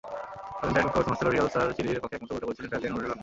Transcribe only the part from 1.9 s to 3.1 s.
পক্ষে একমাত্র গোলটা করেছিলেন ফ্যাবিয়ান